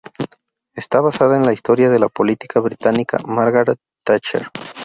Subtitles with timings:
[0.73, 4.47] Está basada en la historia de la política británica Margaret Thatcher.